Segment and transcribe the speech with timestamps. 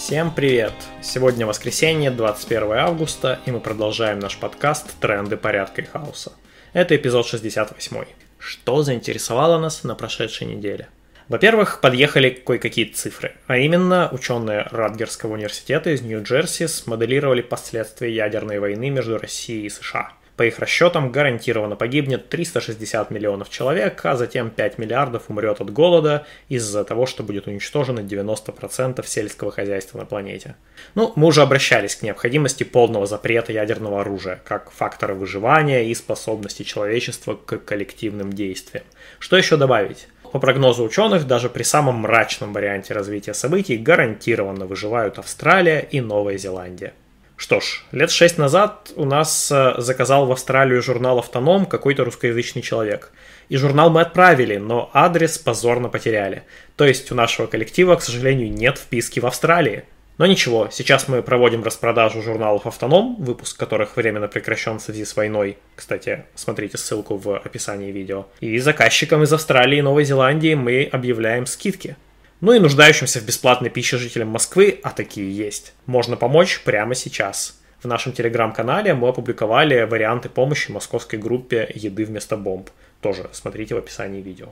[0.00, 0.72] Всем привет!
[1.02, 6.32] Сегодня воскресенье, 21 августа, и мы продолжаем наш подкаст «Тренды порядка и хаоса».
[6.72, 8.04] Это эпизод 68.
[8.38, 10.88] Что заинтересовало нас на прошедшей неделе?
[11.28, 18.88] Во-первых, подъехали кое-какие цифры, а именно ученые Радгерского университета из Нью-Джерси смоделировали последствия ядерной войны
[18.88, 24.78] между Россией и США– по их расчетам, гарантированно погибнет 360 миллионов человек, а затем 5
[24.78, 30.56] миллиардов умрет от голода из-за того, что будет уничтожено 90% сельского хозяйства на планете.
[30.94, 36.62] Ну, мы уже обращались к необходимости полного запрета ядерного оружия, как фактора выживания и способности
[36.62, 38.84] человечества к коллективным действиям.
[39.18, 40.08] Что еще добавить?
[40.32, 46.38] По прогнозу ученых, даже при самом мрачном варианте развития событий гарантированно выживают Австралия и Новая
[46.38, 46.94] Зеландия.
[47.40, 52.60] Что ж, лет шесть назад у нас э, заказал в Австралию журнал «Автоном» какой-то русскоязычный
[52.60, 53.12] человек.
[53.48, 56.42] И журнал мы отправили, но адрес позорно потеряли.
[56.76, 59.84] То есть у нашего коллектива, к сожалению, нет вписки в Австралии.
[60.18, 65.16] Но ничего, сейчас мы проводим распродажу журналов «Автоном», выпуск которых временно прекращен в связи с
[65.16, 65.56] войной.
[65.76, 68.26] Кстати, смотрите ссылку в описании видео.
[68.40, 71.96] И заказчикам из Австралии и Новой Зеландии мы объявляем скидки.
[72.40, 77.60] Ну и нуждающимся в бесплатной пище жителям Москвы, а такие есть, можно помочь прямо сейчас.
[77.82, 82.70] В нашем телеграм-канале мы опубликовали варианты помощи московской группе «Еды вместо бомб».
[83.02, 84.48] Тоже смотрите в описании видео.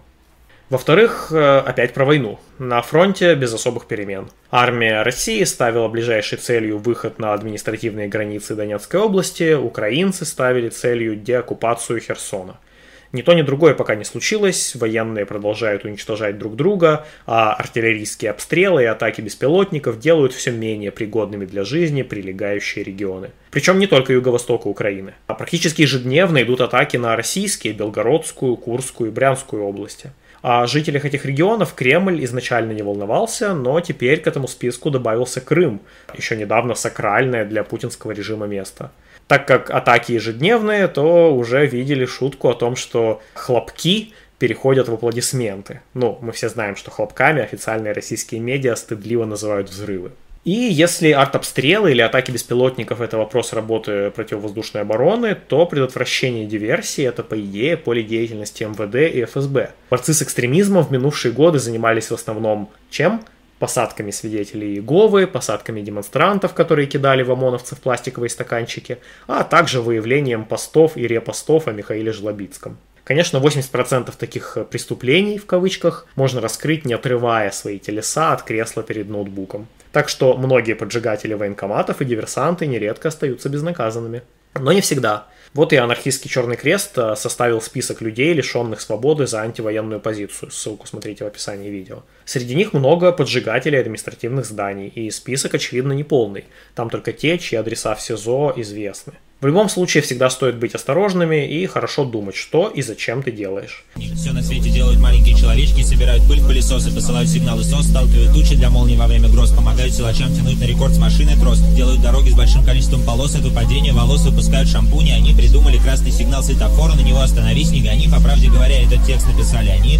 [0.68, 2.38] Во-вторых, э, опять про войну.
[2.58, 4.28] На фронте без особых перемен.
[4.50, 12.00] Армия России ставила ближайшей целью выход на административные границы Донецкой области, украинцы ставили целью деоккупацию
[12.00, 12.58] Херсона–
[13.12, 18.82] ни то, ни другое пока не случилось, военные продолжают уничтожать друг друга, а артиллерийские обстрелы
[18.82, 23.30] и атаки беспилотников делают все менее пригодными для жизни прилегающие регионы.
[23.50, 29.14] Причем не только юго-востока Украины, а практически ежедневно идут атаки на российские, Белгородскую, Курскую и
[29.14, 30.10] Брянскую области.
[30.40, 35.80] О жителях этих регионов Кремль изначально не волновался, но теперь к этому списку добавился Крым,
[36.16, 38.92] еще недавно сакральное для путинского режима место.
[39.28, 45.82] Так как атаки ежедневные, то уже видели шутку о том, что хлопки переходят в аплодисменты.
[45.94, 50.12] Ну, мы все знаем, что хлопками официальные российские медиа стыдливо называют взрывы.
[50.44, 57.22] И если артобстрелы или атаки беспилотников это вопрос работы противовоздушной обороны, то предотвращение диверсии это,
[57.22, 59.72] по идее, поле деятельности МВД и ФСБ.
[59.90, 63.22] Борцы с экстремизмом в минувшие годы занимались в основном чем?
[63.58, 70.96] Посадками свидетелей Иеговы, посадками демонстрантов, которые кидали в ОМОНовцев пластиковые стаканчики, а также выявлением постов
[70.96, 72.78] и репостов о Михаиле Жлобицком.
[73.04, 79.08] Конечно, 80% таких преступлений, в кавычках, можно раскрыть, не отрывая свои телеса от кресла перед
[79.08, 79.66] ноутбуком.
[79.92, 84.22] Так что многие поджигатели военкоматов и диверсанты нередко остаются безнаказанными.
[84.54, 85.26] Но не всегда.
[85.54, 90.50] Вот и анархистский Черный Крест э, составил список людей, лишенных свободы за антивоенную позицию.
[90.50, 92.02] Ссылку смотрите в описании видео.
[92.24, 96.44] Среди них много поджигателей административных зданий, и список, очевидно, не полный.
[96.74, 99.14] Там только те, чьи адреса в СИЗО известны.
[99.40, 103.84] В любом случае всегда стоит быть осторожными и хорошо думать, что и зачем ты делаешь.
[104.16, 105.82] Все на свете делают маленькие человечки,
[106.18, 107.64] собирают пыль пылесосы, посылают сигналы.
[107.64, 111.36] СОС, сталкивают тучи для молнии во время гроз, помогают силачам тянуть на рекорд с машины
[111.40, 116.10] трос, делают дороги с большим количеством полос, это падение волос, выпускают шампуни, они придумали красный
[116.10, 119.98] сигнал светофора, на него остановись, не гони, по правде говоря, этот текст написали они.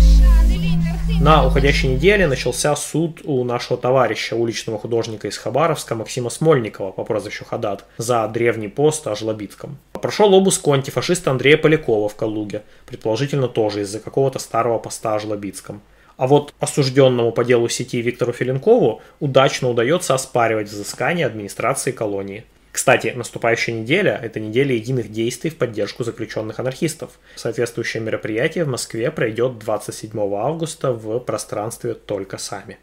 [1.21, 7.03] На уходящей неделе начался суд у нашего товарища, уличного художника из Хабаровска Максима Смольникова по
[7.03, 9.79] прозвищу Хадат за древний пост о Жлобицком.
[9.95, 15.19] Прошел обыск у антифашиста Андрея Полякова в Калуге, предположительно тоже из-за какого-то старого поста о
[15.19, 15.81] Жлобицком.
[16.19, 22.45] А вот осужденному по делу сети Виктору Филинкову удачно удается оспаривать взыскание администрации колонии.
[22.73, 27.13] Кстати, наступающая неделя– это неделя единых действий в поддержку заключенных анархистов.
[27.37, 32.79] Соответствующее мероприятие в Москве пройдет 27 августа в пространстве «Только сами».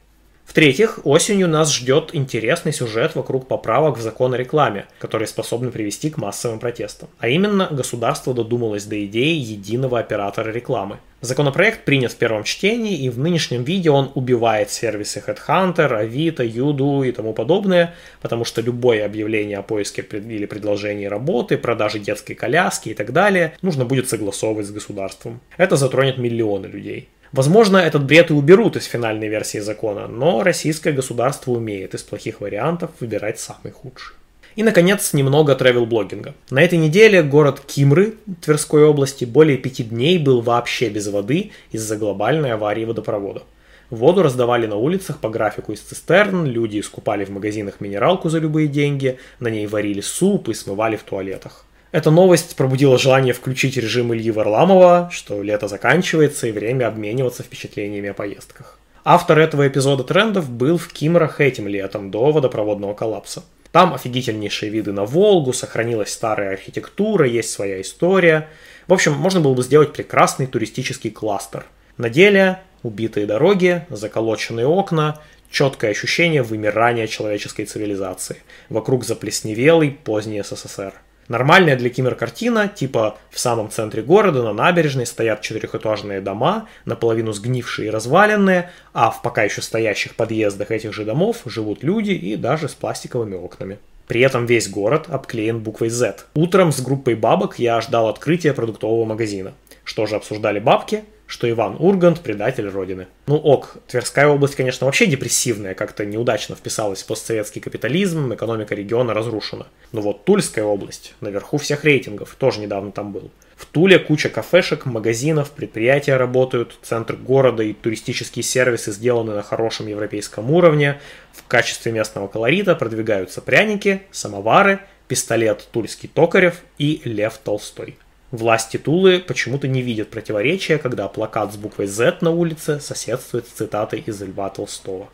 [0.45, 6.09] В-третьих, осенью нас ждет интересный сюжет вокруг поправок в закон о рекламе, которые способны привести
[6.09, 7.09] к массовым протестам.
[7.19, 10.99] А именно, государство додумалось до идеи единого оператора рекламы.
[11.21, 17.01] Законопроект принят в первом чтении, и в нынешнем виде он убивает сервисы Headhunter, Авито, Юду
[17.01, 22.89] и тому подобное, потому что любое объявление о поиске или предложении работы, продаже детской коляски
[22.89, 25.41] и так далее нужно будет согласовывать с государством.
[25.57, 27.09] Это затронет миллионы людей.
[27.31, 32.41] Возможно, этот бред и уберут из финальной версии закона, но российское государство умеет из плохих
[32.41, 34.15] вариантов выбирать самый худший.
[34.55, 36.33] И, наконец, немного тревел-блогинга.
[36.49, 41.97] На этой неделе город Кимры Тверской области более пяти дней был вообще без воды из-за
[41.97, 43.43] глобальной аварии водопровода.
[43.89, 48.67] Воду раздавали на улицах по графику из цистерн, люди искупали в магазинах минералку за любые
[48.67, 51.65] деньги, на ней варили суп и смывали в туалетах.
[51.95, 58.09] Эта новость пробудила желание включить режим Ильи Варламова, что лето заканчивается и время обмениваться впечатлениями
[58.09, 58.77] о поездках.
[59.05, 63.45] Автор этого эпизода трендов был в Кимрах этим летом, до водопроводного коллапса.
[63.71, 68.49] Там офигительнейшие виды на Волгу, сохранилась старая архитектура, есть своя история.
[68.87, 71.65] В общем, можно было бы сделать прекрасный туристический кластер.
[71.95, 78.39] На деле убитые дороги, заколоченные окна, четкое ощущение вымирания человеческой цивилизации.
[78.67, 80.93] Вокруг заплесневелый поздний СССР.
[81.27, 87.31] Нормальная для Кимер картина, типа в самом центре города на набережной стоят четырехэтажные дома, наполовину
[87.31, 92.35] сгнившие и разваленные, а в пока еще стоящих подъездах этих же домов живут люди и
[92.35, 93.79] даже с пластиковыми окнами.
[94.07, 96.25] При этом весь город обклеен буквой Z.
[96.35, 99.53] Утром с группой бабок я ждал открытия продуктового магазина.
[99.83, 101.05] Что же обсуждали бабки?
[101.27, 103.07] Что Иван Ургант– предатель Родины.
[103.27, 109.13] Ну ок, Тверская область, конечно, вообще депрессивная, как-то неудачно вписалась в постсоветский капитализм, экономика региона
[109.13, 109.67] разрушена.
[109.91, 113.31] Но вот Тульская область, наверху всех рейтингов, тоже недавно там был.
[113.55, 119.87] В Туле куча кафешек, магазинов, предприятия работают, центр города и туристические сервисы сделаны на хорошем
[119.87, 120.99] европейском уровне.
[121.31, 127.97] В качестве местного колорита продвигаются пряники, самовары, пистолет Тульский Токарев и Лев Толстой.
[128.31, 133.51] Власти Тулы почему-то не видят противоречия, когда плакат с буквой Z на улице соседствует с
[133.51, 135.09] цитатой из Льва Толстого.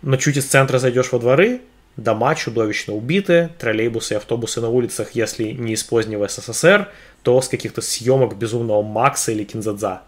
[0.00, 1.60] Но чуть из центра зайдешь во дворы,
[1.96, 6.88] дома чудовищно убиты, троллейбусы и автобусы на улицах, если не из позднего СССР,
[7.22, 10.02] то с каких-то съемок безумного Макса или Кинзадза.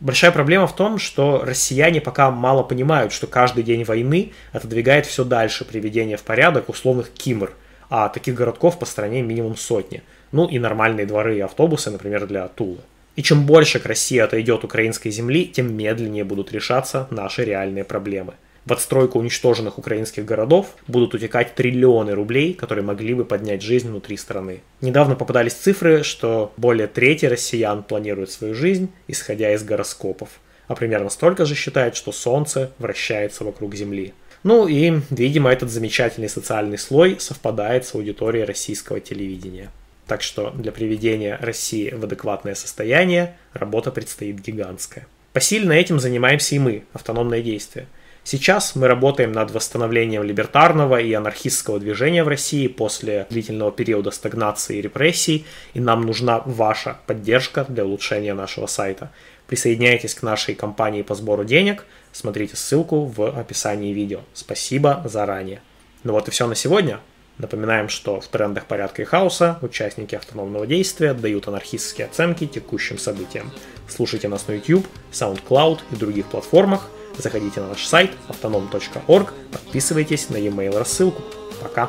[0.00, 5.24] Большая проблема в том, что россияне пока мало понимают, что каждый день войны отодвигает все
[5.24, 7.52] дальше приведение в порядок условных кимр,
[7.88, 12.48] а таких городков по стране минимум сотни– ну и нормальные дворы и автобусы, например, для
[12.48, 12.78] Тулы.
[13.16, 18.34] И чем больше к России отойдет украинской земли, тем медленнее будут решаться наши реальные проблемы.
[18.66, 24.16] В отстройку уничтоженных украинских городов будут утекать триллионы рублей, которые могли бы поднять жизнь внутри
[24.16, 24.60] страны.
[24.80, 30.28] Недавно попадались цифры, что более трети россиян планируют свою жизнь, исходя из гороскопов,
[30.68, 34.12] а примерно столько же считают, что Солнце вращается вокруг Земли.
[34.42, 39.70] Ну и, видимо, этот замечательный социальный слой совпадает с аудиторией российского телевидения.
[40.10, 45.06] Так что для приведения России в адекватное состояние работа предстоит гигантская.
[45.32, 47.86] Посильно этим занимаемся и мы, автономное действие.
[48.24, 54.78] Сейчас мы работаем над восстановлением либертарного и анархистского движения в России после длительного периода стагнации
[54.78, 59.12] и репрессий, и нам нужна ваша поддержка для улучшения нашего сайта.
[59.46, 64.22] Присоединяйтесь к нашей кампании по сбору денег, смотрите ссылку в описании видео.
[64.34, 65.62] Спасибо заранее.
[66.02, 66.98] Ну вот и все на сегодня.
[67.40, 73.50] Напоминаем, что в трендах порядка и хаоса участники автономного действия дают анархистские оценки текущим событиям.
[73.88, 76.88] Слушайте нас на YouTube, SoundCloud и других платформах.
[77.16, 81.22] Заходите на наш сайт autonom.org, подписывайтесь на e-mail рассылку.
[81.62, 81.88] Пока!